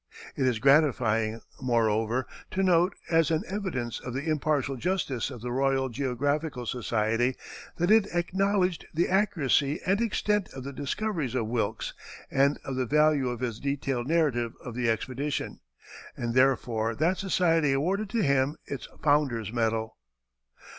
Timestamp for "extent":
10.01-10.49